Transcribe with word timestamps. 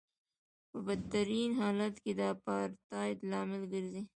په 0.69 0.77
بدترین 0.87 1.51
حالت 1.61 1.93
کې 2.03 2.11
د 2.19 2.21
اپارټایډ 2.35 3.17
لامل 3.31 3.63
ګرځي. 3.73 4.01